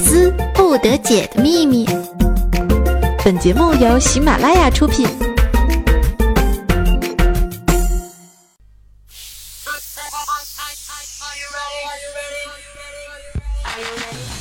[0.00, 1.86] 丝不得解的秘密。
[3.24, 5.06] 本节目由喜马拉雅出品。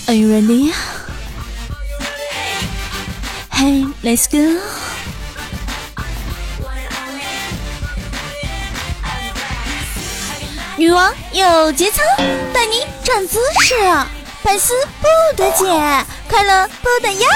[0.07, 0.73] Are you ready?
[3.51, 4.59] Hey, let's go.
[10.77, 12.01] 女王有节操，
[12.53, 13.75] 带你长姿势，
[14.41, 15.65] 百思不得解，
[16.29, 17.27] 快乐不得要。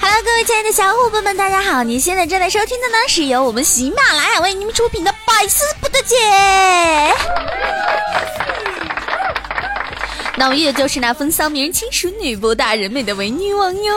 [0.00, 1.82] Hello，各位亲爱的小伙伴们，大家好！
[1.82, 6.14] 您现在正在收听的呢，是由我们喜马拉雅为您出品的《百思不得解》。
[10.38, 13.94] 那我也就是那风骚迷人、轻熟女博大人美的伪女王哟。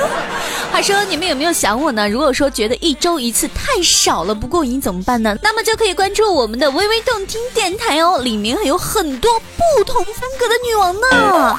[0.70, 2.08] 话说你们有没有想我呢？
[2.08, 5.36] 如果说觉得一周一次太少了不过瘾怎么办呢？
[5.42, 11.58] 那么就可以关注我们的微微动听电台哦，里面还有很多不同风格的女王呢。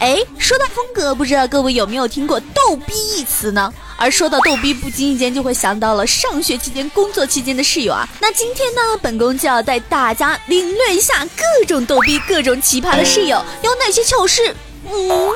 [0.00, 3.72] 哎，说到风格，不知道各位有没有听过“逗逼”一词呢？
[4.00, 8.08] 而说到逗逼，不经意间就会想到了上学期间、工作期间的室友啊。
[8.20, 14.54] 那今天呢，本宫就要带大家领略一下各种逗逼、各种奇葩的室友有哪些糗事。
[14.88, 15.30] 嗯，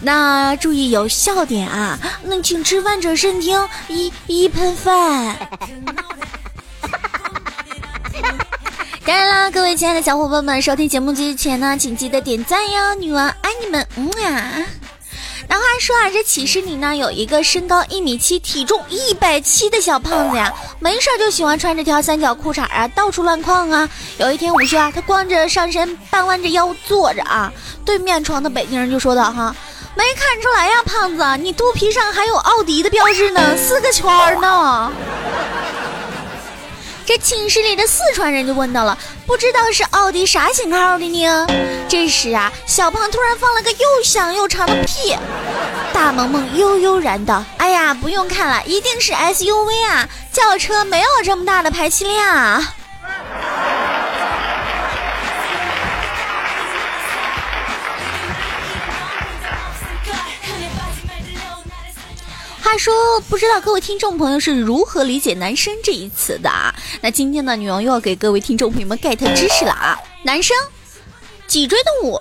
[0.00, 1.98] 那注意有笑点啊。
[2.22, 5.36] 那请吃饭者慎听，一一盆饭。
[9.04, 14.64] 当然啦，各位亲爱的小伙伴们，收听节目之前呢，请记得点赞哟，女王爱你们，嗯啊。
[15.52, 20.50] 那话说啊，这寝室里呢有一个身高一米七、体重一百七的小胖子呀，
[20.80, 23.86] 没事就喜欢穿着条三角裤衩啊，到处乱逛啊。
[24.16, 27.52] 有一天午休啊，他光着上身，半弯着腰坐着啊，
[27.84, 29.54] 对面床的北京人就说道：“哈，
[29.94, 34.90] 没看出来呀，胖子，你肚皮上还有奥迪的标志呢，四个圈呢。”
[37.12, 38.96] 这寝室里的四川人就问到了，
[39.26, 41.46] 不知道是奥迪啥型号的呢？
[41.86, 45.14] 这时啊，小胖突然放了个又响又长的屁，
[45.92, 52.76] 大萌萌悠悠然道：“哎呀，不用看了，一定是 SUV 啊，轿车没有这么大的排气量啊。”
[62.72, 66.74] 话说，不知道各位听众朋友是如何理解“男生”这一词的啊？
[67.02, 69.94] 那今天呢，女王又要给各位听众朋友们 get 知识了啊！
[70.22, 70.56] 男生，
[71.46, 72.18] 脊椎动物。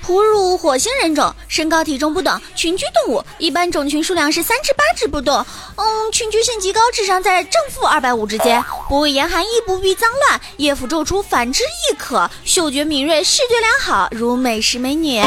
[0.00, 5.44] 哺乳火星人种，身高体重不等，群居动物，一般种群数量是三至八只不等。
[5.76, 12.30] 嗯，群居性极高，智商在正负二百五之间，不畏严寒，亦不避脏乱，夜伏昼出，反之亦可。
[12.42, 15.22] 嗅觉敏锐，视觉良好，如美食美女，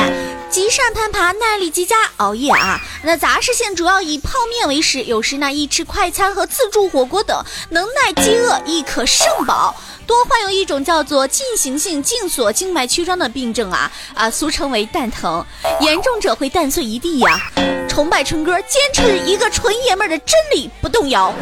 [0.53, 2.79] 极善攀爬，耐力极佳，熬夜啊。
[3.01, 9.75] 那杂食性主要以泡面为食，有时呢易吃快餐和自助火锅等，能耐饥饿，亦可胜饱。
[10.05, 15.43] 多患有一种叫做进行性静锁静脉曲张的病症啊啊，俗称为蛋疼，
[15.79, 17.51] 严重者会蛋碎一地呀。
[17.89, 21.33] 崇拜纯哥，坚持一个纯爷们儿的真理不动摇。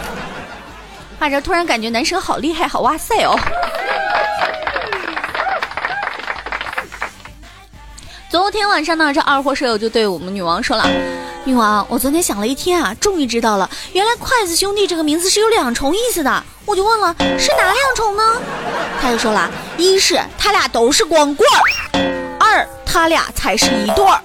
[1.18, 3.34] 反正突然感觉男生好厉害，好哇塞哦。
[8.30, 10.86] 昨天晚上呢，这二货舍友就对我们女王说了
[11.42, 18.22] ：“女王，我昨天想了一天啊，终于知道了，原来筷子兄弟这个名字是有两重意思的。”我就问了，是哪两重呢？
[19.02, 24.20] 他就说了，一是他俩都是光棍儿，二他俩才是一对儿。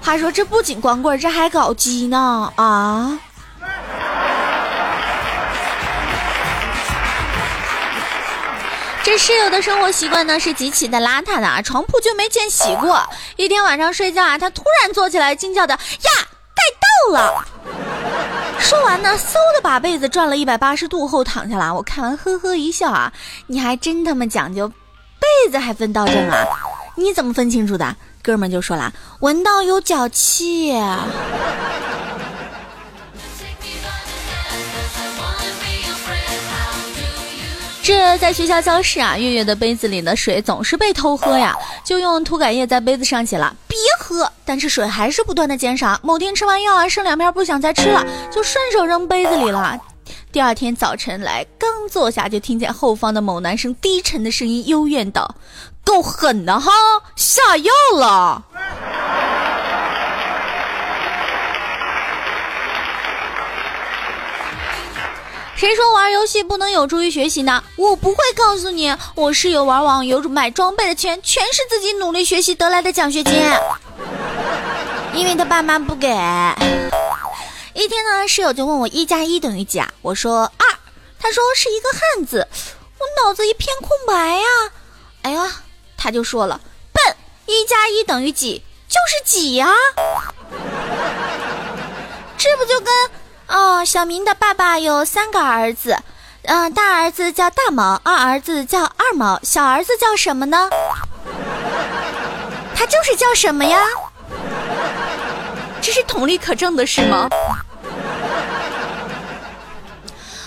[0.00, 3.18] 他说这不仅光棍儿，这还搞基呢啊！
[9.02, 13.02] 这室友的生活习惯呢是极其的邋遢的啊，床铺就没见洗过。
[13.36, 15.78] 一天晚上睡觉啊，他突然坐起来惊叫的呀，
[16.54, 17.44] 盖到了。
[18.58, 21.74] 说完呢，嗖的把被子转了一百八十度后躺下了。
[21.74, 23.10] 我看完呵呵一笑啊，
[23.46, 26.46] 你还真他妈讲究，被子还分到正啊？
[26.96, 27.96] 你怎么分清楚的？
[28.22, 30.72] 哥们就说了，闻到有脚气。
[37.90, 45.98] 这在学校教室啊，月月的杯子里的水总是被偷喝呀，就用涂改液在杯子上写了别喝，但是水还是不断的减少。
[46.00, 49.76] 某天吃完药啊，剩两片不想再吃了，就顺手扔杯子里了。
[50.30, 55.34] 第二天早晨来，刚坐下就听见后方的某男生低沉的声音幽怨道
[55.82, 56.70] ：“够狠的哈，
[57.16, 58.44] 下药了。”
[65.60, 67.62] 谁说玩游戏不能有助于学习呢？
[67.76, 73.34] 我不会告诉你，我室友玩网游买装备的钱全是自己努力学习得来的奖学金，
[75.12, 76.08] 因为他爸妈不给。
[77.74, 79.92] 一天呢，室友就问我一加一等于几啊？
[80.00, 80.66] 我说二。
[81.18, 82.48] 他说是一个汉字，
[82.98, 84.46] 我脑子一片空白呀。
[85.20, 85.46] 哎呀，
[85.94, 86.58] 他就说了，
[86.90, 88.64] 笨，一加一等于几？
[88.88, 89.68] 就是几呀。
[92.38, 93.10] 这不就跟
[93.50, 95.98] 哦，小明的爸爸有三个儿子，
[96.42, 100.70] 嗯，大儿子叫大毛，二儿子叫二毛，小儿子叫什么呢？
[102.76, 103.80] 他就是叫什么呀？
[105.82, 107.28] 这是同理可证的事吗？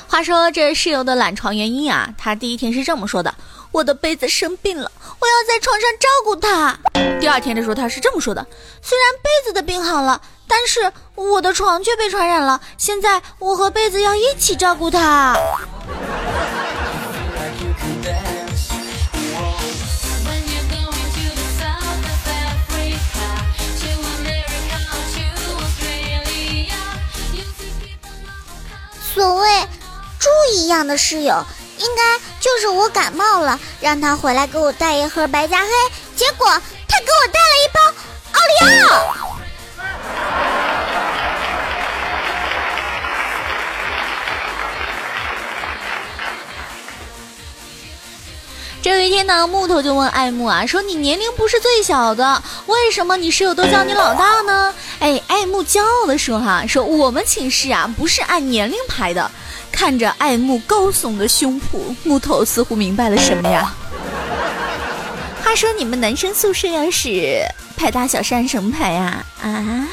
[0.08, 3.34] 话说这室友的懒床原因啊，他第一天是这么说的
[3.74, 4.90] ：“我的杯子生病了，
[5.24, 6.78] 我要在床上照顾他。”
[7.22, 8.46] 第二天的时候他是这么说的
[8.84, 15.38] ：“虽然被子的病好了，但是我的床却被传染了，现在我和被子要一起照顾他。”
[29.16, 29.48] 所谓
[30.20, 31.46] 猪一样的室友，
[31.78, 35.70] 应该就是我感冒了，让他回来给我带一盒白加黑，
[36.16, 36.48] 结果
[36.88, 37.80] 他给我带了一包
[38.34, 38.54] 奥利
[38.90, 39.28] 奥。
[48.82, 54.76] 这有一天呢，木头就问爱慕啊，说你年龄不是最小的，为什么你室友都叫你老大呢？
[55.00, 59.32] 哎，爱慕骄傲的说哈，说我们寝室啊不是按年龄排的。
[59.74, 63.74] 看着爱慕高耸的胸脯，木头似乎明白了什么呀？
[65.44, 67.42] 话说你们男生宿舍要是
[67.76, 69.26] 排大小山什么排呀？
[69.42, 69.88] 啊？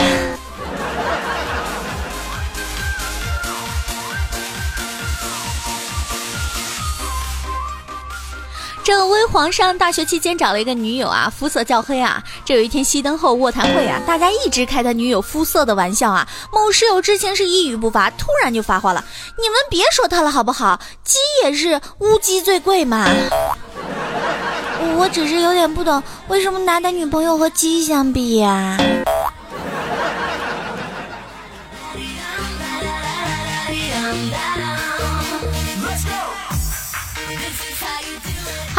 [8.82, 12.22] 这威皇上大学期间找了一个女友啊，肤色较黑啊。
[12.44, 16.26] 这有一天熄灯后卧谈会啊，大家一直开他女友肤色的玩笑啊。
[16.52, 19.04] 某室友之前是一语不发，突然就发话了
[19.38, 20.80] ：“你们别说他了好不好？
[21.04, 23.06] 鸡也是乌鸡最贵嘛。”
[24.96, 28.78] 我只是有点不懂，为什么拿他女朋友和鸡相比呀？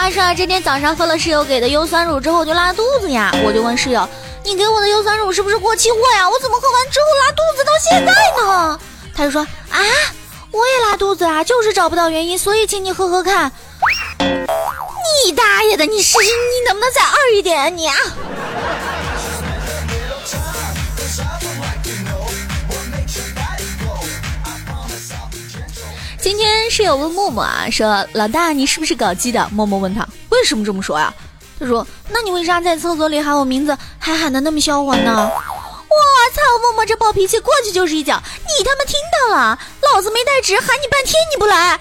[0.02, 4.10] 阿帅啊，这天早上喝了室友给的优酸乳之后就拉肚子呀，我就问室友
[4.44, 6.28] ：“你给我的优酸乳是不是过期货呀？
[6.28, 8.12] 我怎么喝完之后拉肚子到现在
[8.42, 8.80] 呢？”
[9.16, 9.80] 他就说：“啊，
[10.50, 13.52] 我也拉肚子啊，就是找不到原因，所以请你喝喝看。”
[15.24, 15.86] 你大爷的！
[15.86, 17.96] 你是你能不能再二一点啊你啊？
[26.22, 29.50] 今天室友问默默啊，说老大你是不是搞基的？
[29.52, 31.12] 默默问他为什么这么说啊？
[31.60, 35.12] 他说那你为啥在厕所里喊我名字还喊的那么销魂呢？
[35.28, 35.98] 我
[36.36, 36.42] 操！
[36.62, 38.22] 默默这暴脾气过去就是一脚，
[38.58, 39.60] 你他妈听到了？
[39.94, 41.80] 老子没带纸喊你半天你不来。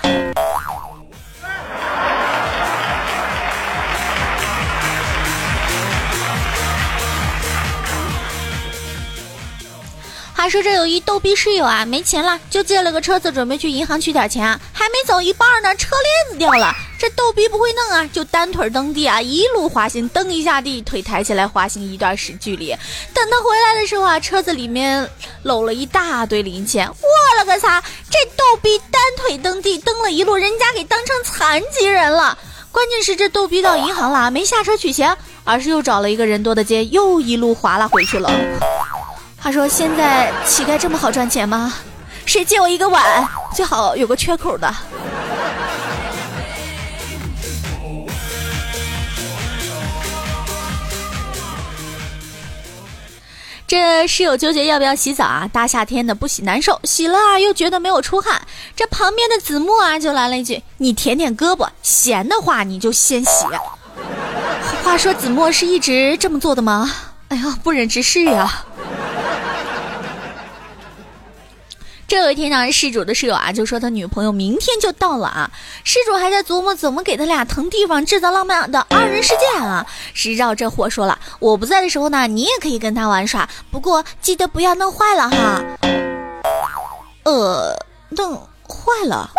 [10.41, 14.59] 话说这有一逗逼室友啊，没钱了，就借了个车子，准备去银行取点钱啊。
[14.73, 16.75] 还没走一半呢，车链子掉了。
[16.99, 22.75] 这逗逼不会弄啊，就单腿蹬地啊，一路滑行，蹬一下地，腿抬起来滑行一段时距离。
[23.13, 25.07] 等他回来的时候啊，车子里面
[25.43, 26.89] 搂了一大堆零钱。
[26.89, 27.79] 我了个擦！
[28.09, 32.39] 这逗逼单腿蹬地蹬了一路，人家给当成残疾人了。
[32.73, 35.15] 关键是这逗逼到银行了，没下车取钱，
[35.45, 38.33] 而是又找了一个人多的街，又一路滑了回去了。
[39.43, 41.73] 他说：“现在乞丐这么好赚钱吗？
[42.27, 43.27] 谁借我一个碗？
[43.55, 44.73] 最好有个缺口的。”
[53.67, 55.49] 这室友纠结要不要洗澡啊？
[55.53, 58.43] 大夏天的不洗难受，洗了啊又觉得没有出汗。
[58.77, 63.47] 这旁边的子木啊就来了一句：“你舔舔胳膊，闲的话你就先洗。”
[64.85, 66.93] 话说子墨是一直这么做的吗？
[67.29, 68.65] 哎呀，不忍直视呀！
[72.11, 75.49] 这有一天呢，事主的室友啊就说他女朋友明天就到了啊，
[75.85, 79.87] 事主还在琢磨怎么给他俩腾地方制造浪漫的二人世界啊。
[80.13, 85.63] 谁知道这货说了，我不在的时候呢，你也可以跟他玩耍，不过记得不要弄坏了哈。
[87.23, 87.77] 呃，
[88.09, 88.35] 弄
[88.67, 89.31] 坏了。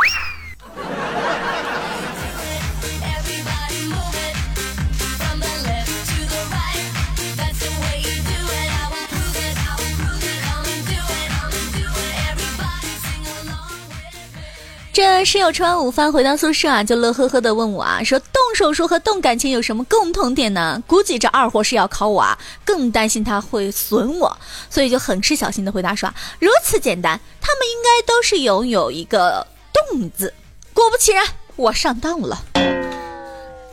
[15.23, 20.81] 室友吃完午饭回到宿舍啊，就乐呵呵的问我啊，说动手术和动感情有什么共同点呢？
[20.87, 24.35] 估计这二货是要考我啊，更担心他会损我，
[24.69, 30.33] 所以就很是小心的回答说，如此简单，他们应该都是拥有一个动字。
[30.73, 31.23] 果不其然，
[31.55, 32.43] 我上当了。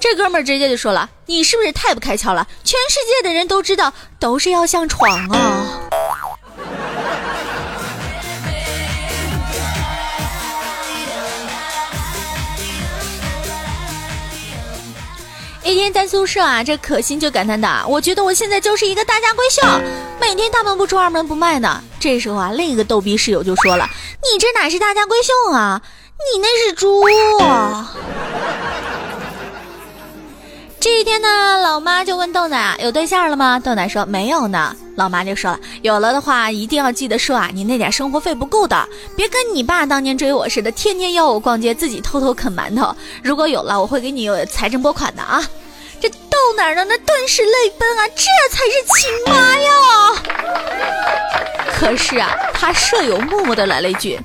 [0.01, 2.47] 这哥们儿直接就说了：“你是不是太不开窍了？
[2.63, 5.81] 全世界的人都知道，都是要向闯啊。”
[15.79, 19.63] 天在宿舍啊，这可心就感叹道：“我觉得我现在就是一个大家闺秀，
[20.21, 23.89] 每天大门不出二门不迈的。”这时候啊，另一个逗逼室友就说了
[24.33, 25.81] ：“你这哪是大家闺秀啊，
[26.35, 27.05] 你那是猪！”
[30.81, 33.59] 这一天呢，老妈就问豆奶有对象了吗？
[33.59, 34.75] 豆奶说没有呢。
[34.95, 42.95] 老妈就说了：“有了的话，一定要记得说啊，你那点生活费不够的，别跟你爸当年追我似的，天天邀我逛街，自己偷偷啃馒头。
[43.23, 45.43] 如果有了，我会给你财政拨款的啊。”
[46.49, 49.71] 这豆奶呢，那顿时泪奔啊，这才是亲妈呀！
[51.71, 54.19] 可是啊，他舍友默默的来了一句：“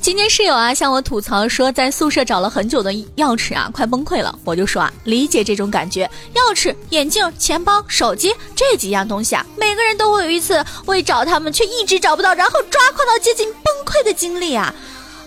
[0.02, 4.36] 今天室友啊向我吐槽说，在宿舍找了很久的钥匙啊，快崩溃了。
[4.44, 6.10] 我就说啊，理解这种感觉。
[6.34, 14.74] 钥匙、眼镜、钱包、手机这几样东西啊，每个人都会有一次为找他们却一直找不到，然后抓狂到接近崩溃的经历啊。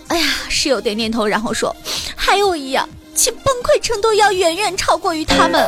[0.08, 1.74] 哎呀，室友点点头，然后说，
[2.14, 5.58] 还有一样，其崩溃程度要远远超过于他们。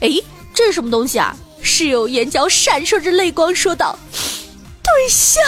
[0.00, 0.08] 哎，
[0.54, 1.36] 这是什么东西啊？
[1.60, 3.98] 室友眼角闪烁着泪光，说道
[4.82, 5.42] ：“对象。”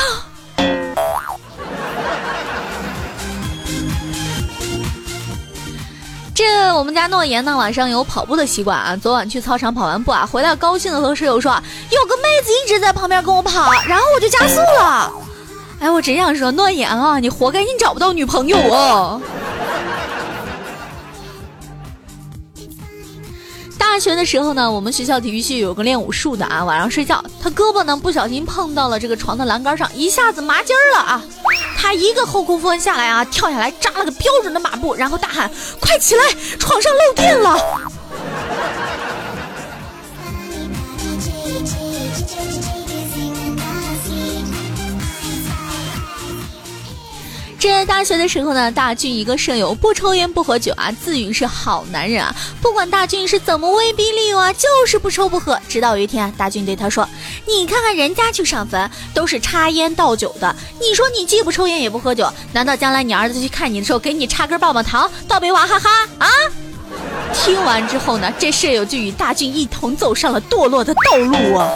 [6.40, 8.97] 这我们家诺言呢，晚上有跑步的习惯啊。
[8.97, 11.52] 昨晚去操场跑完步啊，回来高兴的和室友说，
[11.90, 15.12] 有个妹子一直在旁边跟我跑，然后我就加速了。
[15.80, 19.20] 哎，我只想说，诺言啊，你活该，你找不到女朋友啊。
[23.76, 31.23] 大学的时候呢，我们学校体育系有个练武术的啊，晚上睡觉，他胳膊呢不小心碰到了这个床的栏杆上，一下子麻筋儿了啊。
[31.80, 36.22] 他一个后空翻下来啊，跳下来扎了个标准的马步，然后大喊：“快起来，
[36.58, 37.58] 床上漏电了！”
[47.61, 52.35] 这大学的时候呢，大俊一个舍友不抽烟不喝酒啊，自诩是好男人啊。
[52.62, 55.61] 不管大俊是怎么威逼利诱啊，就是不抽不喝。
[55.69, 57.07] 直到有一天，大俊对他说
[57.47, 66.29] ：“你看看人家去上坟都是插烟倒酒的，你说你既不抽烟也不喝酒，难道将来你儿子去看你的时候给你插根棒棒糖，倒杯娃哈哈啊？”
[67.35, 71.69] 听完之后呢，这舍友就与大俊一同走上了堕落的道路啊。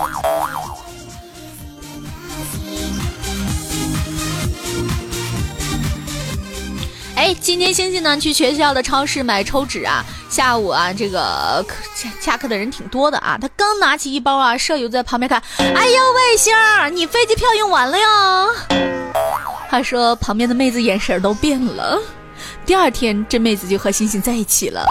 [7.25, 10.04] 哎，今天星星呢去学校的超市买抽纸啊。
[10.28, 11.64] 下午啊，这个
[11.95, 13.38] 下下课的人挺多的啊。
[13.40, 15.43] 他刚拿起一包啊，舍友在旁边看。
[15.57, 18.07] 哎呦喂，星儿，你飞机票用完了呀？
[19.71, 21.99] 他说旁边的妹子眼神都变了。
[22.66, 24.87] 第二天，这妹子就和星星在一起了。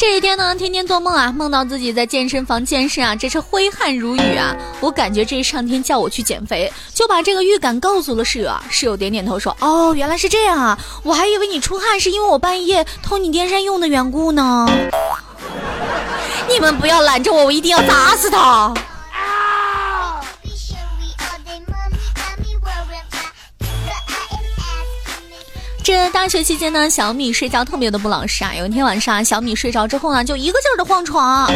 [0.00, 4.56] 这一天呢，天天做梦啊，梦到自己在健身房健身啊，真是挥汗如雨啊。
[4.80, 8.64] 我感觉这是上天叫我去减肥，就把这个预感告诉了室友啊。
[8.70, 14.66] 室友点点头说：“哦，原来是这样啊，我还以为你出汗是因为我半夜偷你电扇用的缘故呢。”
[16.48, 18.72] 你们不要拦着我，我一定要砸死他。
[25.90, 28.54] 这大学期间呢，小米睡觉特别的不老实啊。
[28.54, 31.50] 有一天晚上，小米睡着之后呢，就一个劲儿的晃床。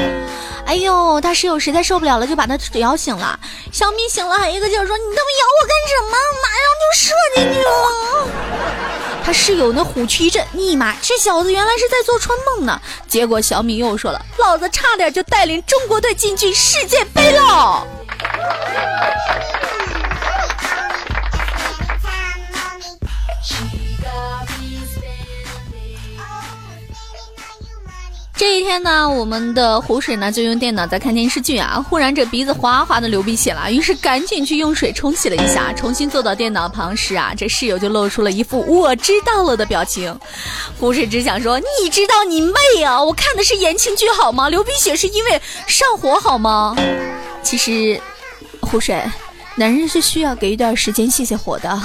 [0.67, 3.39] 哎呦，他室友实在受不了了，就把他摇醒了。
[3.71, 6.19] 小米醒了，还一个劲儿说：“你他妈咬我干什么？
[6.43, 12.81] 马上就射进去了。”他室友那虎躯一震，尼玛，这小子原来是在做春梦呢。
[13.07, 17.87] 结果小米又说了：“老子差点就带领中国队进军世界杯了。”
[28.37, 40.19] 这一天呢，我们的湖水呢就用电脑在看电视剧啊，忽然这鼻子哗哗的流鼻血了，于是赶紧去用水冲洗了一下，重新坐到电脑旁时啊，这室友就露出了一副我知道了的表情。
[40.81, 43.01] 湖水只想说，你知道你妹啊！
[43.01, 44.49] 我看的是言情剧好吗？
[44.49, 46.77] 流鼻血是因为上火好吗？
[47.43, 48.01] 其实。
[48.61, 49.01] 湖水，
[49.57, 51.81] 男人是需要给一段时间泄泄火的。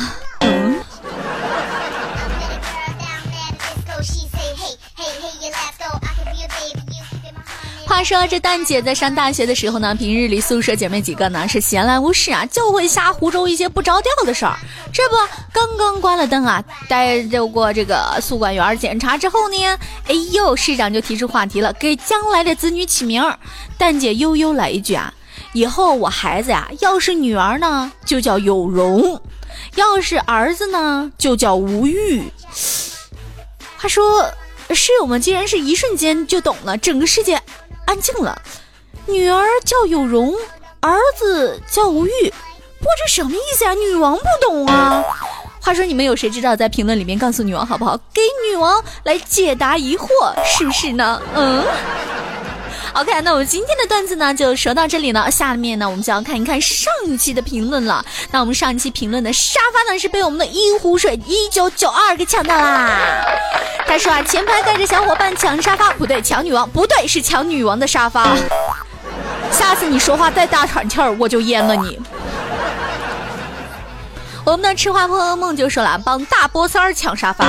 [8.00, 14.56] 话说这蛋姐在上大学的时候呢，平日里宿舍姐妹几个呢是闲来无事啊，就会瞎胡诌一些不着调的事儿。
[14.94, 15.16] 这不，
[15.52, 19.58] 刚刚关了灯啊，待着过这个宿管员检查之后呢，
[20.08, 23.22] 哎呦，市长就提出话题了，给将来的子女起名。
[23.78, 25.14] 蛋姐悠悠来一句啊，
[25.52, 29.20] 以后我孩子呀，要是女儿呢，就叫有容；
[29.76, 32.24] 要是儿子呢，就叫无欲。
[33.76, 34.32] 话说，
[34.74, 37.42] 室友们竟然是一瞬间就懂了，整个世界。
[37.90, 38.40] 安静了，
[39.08, 40.32] 女儿叫有容，
[40.80, 42.12] 儿子叫无欲，
[42.78, 43.74] 不这什么意思呀？
[43.74, 45.04] 女王不懂啊。
[45.60, 46.56] 话说你们有谁知道？
[46.56, 47.98] 在评论里面告诉女王好不好？
[48.14, 50.08] 给女王来解答疑惑，
[50.46, 51.20] 是不是呢？
[51.34, 51.66] 嗯。
[52.94, 55.30] OK，那我们今天的段子呢就说到这里了。
[55.30, 58.04] 下面呢我们就要看一看上一期的评论了。
[58.32, 63.00] 那我们上一期评论的沙发呢是被我们的一壶水一九九二给抢到啦。
[63.86, 68.36] 他说啊，前排带着小伙伴抢沙发，不对，抢女王，不对，是抢女王的沙发。
[69.52, 72.00] 下次你说话再大喘气儿，我就淹了你。
[74.46, 77.46] 我们的吃花破噩梦就说了，帮大波三儿抢沙发。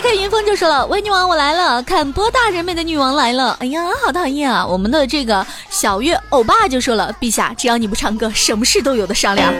[0.00, 0.16] J.K.
[0.16, 3.56] 云峰就说了，喂女王我来了，看波大人美的女王来了。
[3.58, 4.64] 哎呀，好讨厌啊！
[4.64, 9.52] 我们的这个小月欧巴就说了，陛下，只要你不唱歌，什么事都有的商量。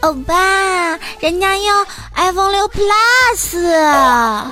[0.00, 1.86] 欧巴，人家要
[2.16, 3.56] iPhone 六 Plus。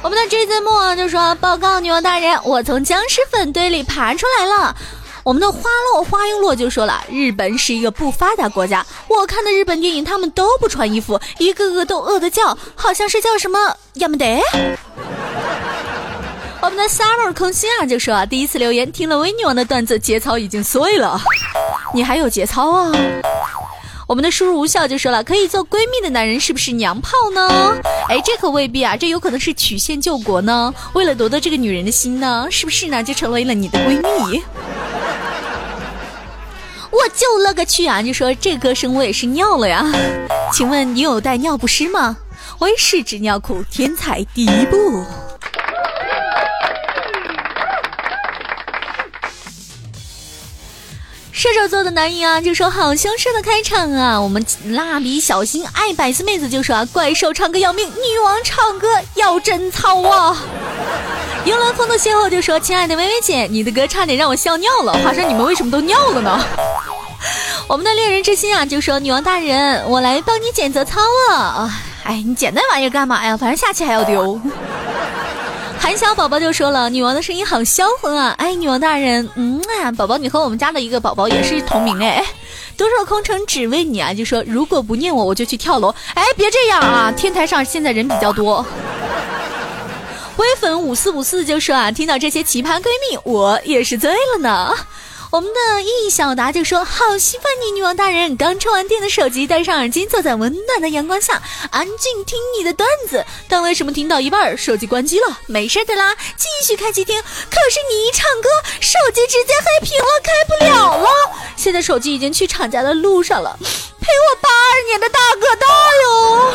[0.00, 4.76] 我们的 J 字幕就说：“报告女王大人，我从僵尸粉堆里爬出来了。”
[5.24, 5.60] 我们的花
[5.92, 14.40] 落花璎珞就说了：“日本是一个不发达国家，我看的日本电影他们都不穿衣服，一个个都饿得叫，好像是叫什么亚麻得。”
[16.60, 21.20] 我们的 summer 空心啊就说啊：“第一次留言听了威女王的段子，节操已经碎了，
[21.94, 22.92] 你还有节操啊？”
[24.08, 27.76] 我们的输入无效就说了，可以做闺蜜的男人是不是娘炮呢？
[28.08, 30.72] 哎，这可未必啊，这有可能是曲线救国呢。
[30.94, 33.04] 为了夺得这个女人的心呢，是不是呢？
[33.04, 34.42] 就成为了你的闺蜜。
[36.98, 38.02] 我就了个去啊！
[38.02, 39.84] 就说这歌声我也是尿了呀。
[40.52, 42.16] 请问你有带尿不湿吗？
[42.58, 45.04] 我也是纸尿裤天才第一步。
[51.30, 54.20] 射手座的男人啊，就说好羞涩的开场啊！
[54.20, 60.36] 我们蜡笔小新爱百思妹子就说啊，怪兽唱歌要命，女王唱歌要贞操啊！
[61.44, 64.92] 英伦风的邂逅就说，亲爱的薇薇姐，你的歌差点让我笑尿了。
[64.94, 66.44] 话说你们为什么都尿了呢？
[67.68, 71.00] 我们的恋人之心啊，就说女王大人，我来帮你捡泽操
[71.30, 71.70] 了。
[72.02, 73.36] 哎，你捡那玩意儿干嘛呀？
[73.36, 74.40] 反正下期还要丢。
[75.78, 82.24] 韩小宝宝就说了：“女王的声音好销魂啊！”哎，女王大人，嗯啊，宝宝，你和我们家的一个宝宝也是同名哎。
[82.74, 84.14] 多少空城只为你啊！
[84.14, 85.94] 就说如果不念我，我就去跳楼。
[86.14, 87.12] 哎，别这样啊！
[87.14, 88.64] 天台上现在人比较多。
[90.38, 94.74] 微粉五四五四就说啊，听到这些奇葩闺蜜，我也是醉了呢。
[95.30, 98.34] 我们的易小达就说：“好喜欢你，女王大人！
[98.38, 103.22] 刚充完电的手机，戴上耳机，坐在温暖的阳光下，安静听你的段子。
[103.46, 105.38] 但为什么听到一半，手机关机了？
[105.46, 107.20] 没事的啦，继续开机听。
[107.20, 108.48] 可是你一唱歌，
[108.80, 111.08] 手机直接黑屏了，开不了了。
[111.56, 113.54] 现在手机已经去厂家的路上了，
[114.00, 115.66] 陪我八二年的大哥大
[116.02, 116.52] 哟。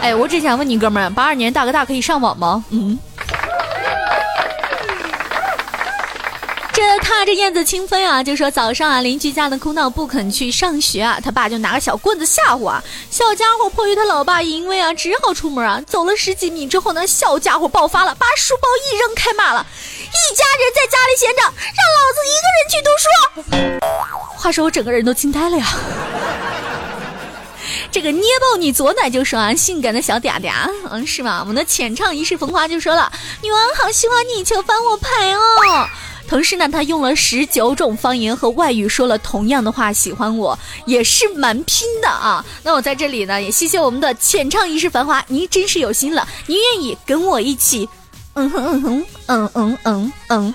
[0.00, 2.64] 哎，我只想问你哥们儿，八二年大哥大可以上网吗？
[2.70, 2.98] 嗯。”
[6.76, 15.80] 这踏着燕子轻飞啊，就说早上啊，邻居家的哭闹不肯去上学啊，他爸就拿个小棍子吓唬啊，小家伙迫于他老爸淫威啊，只好出门啊。
[15.86, 23.80] 走了十几米之后呢，小家伙爆发了，把书包一扔，开骂了：“一家人在家里闲着，让老子一个人去读书。”
[24.36, 25.66] 话说我整个人都惊呆了呀。
[27.90, 31.38] 这个捏爆你左奶就说啊，性感的小嗲嗲，嗯，是吗？
[31.40, 33.10] 我们的浅唱一世风华就说了，
[33.40, 35.88] 女王好喜欢你，求翻我牌哦。
[36.28, 42.44] 同时呢，他用了十九种方言和外语说了同样的话，喜欢我也是蛮拼的啊。
[42.62, 47.88] 那我在这里呢，也谢谢我们的浅唱一世繁华，您真是有心了，您愿意跟我一起，
[48.34, 50.54] 嗯哼嗯哼嗯嗯嗯嗯。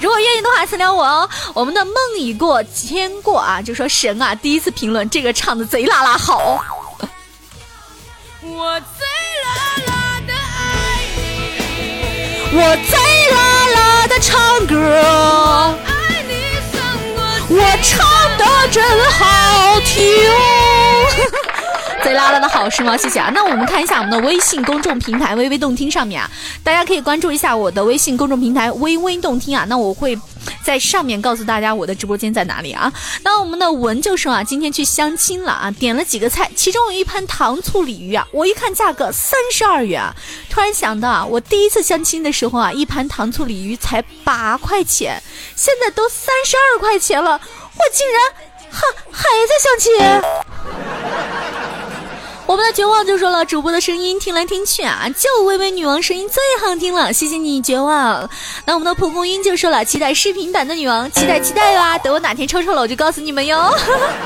[0.00, 1.28] 如果愿意的话，私聊我哦。
[1.54, 6.62] 我们的梦已过牵过啊，就说神啊，第一次评论这个唱的贼拉拉好。
[8.42, 9.06] 我最
[9.42, 13.53] 拉拉的爱你，我最。
[14.20, 15.74] 唱歌，
[17.48, 18.06] 我唱
[18.38, 20.04] 的真好听。
[22.02, 22.96] 贼拉拉的好是吗？
[22.96, 23.30] 谢谢啊。
[23.34, 26.30] 那我们看一下我们的微信公众平台“微微动听”上面啊，
[26.62, 29.64] 大家可以关注一下我的微信公众平台“微微动听”啊。
[29.68, 30.16] 那我会
[30.64, 32.92] 在上面告诉大家我的直播间在哪里啊。
[33.22, 40.02] 那我们的文就说啊，今天去相亲了啊，点了几个菜，其中有一盘糖醋鲤鱼啊，我一看价格三十二元，
[40.48, 45.22] 突然想到啊，我第一次相亲的时候啊，一盘糖醋鲤鱼才八块钱，
[45.54, 48.20] 现在都三十二块钱了，我竟然
[48.70, 48.80] 还
[49.10, 50.43] 还在相亲。
[52.54, 58.30] 我们的绝望就说了，主播的声音听来听去啊，就微微女王声音最好听了，谢谢你绝望。
[58.64, 63.74] 那我们的蒲公英就说了，期待视频版的女王，期待期待吧，等我哪天抽抽了，我就告诉你们哟。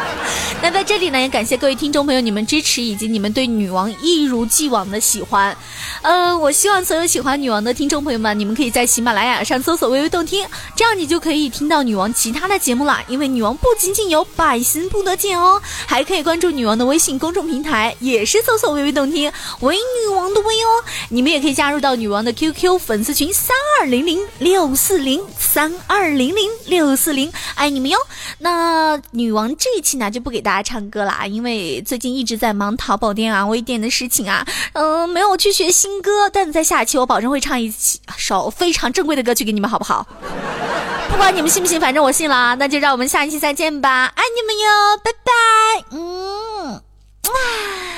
[0.61, 5.57] 那在这里呢，也感谢各位听众朋友你们支持以及你们对女王一如既往的喜欢。
[6.03, 12.99] 呃，我希望所有喜欢女王的听众朋友们，你们可以在喜马拉雅上搜索“微微动听”，这样你就可以听到女王其他的节目了。
[13.09, 17.97] 因为女王不仅仅有百思不得见哦，还可以关注女王的微信公众平台。
[18.01, 20.85] 也也是搜索“微微动听”，为女王的微哦。
[21.11, 27.97] 你们也可以加入到女王的 QQ 粉丝群三二零零六四零三二零零六四零，爱你们哟。
[28.39, 36.29] 那女王这一期呢就不给大家唱歌了啊，因为最近一直在忙淘宝店啊、微店的事情啊，嗯，没有去学新歌。
[36.29, 37.73] 但在下期我保证会唱一
[38.17, 40.05] 首非常正规的歌曲给你们，好不好？
[41.09, 42.55] 不管你们信不信，反正我信了啊。
[42.57, 45.31] 那就让我们下一期再见吧，爱你们哟，拜拜。
[45.93, 46.83] 嗯。
[47.29, 47.98] 哇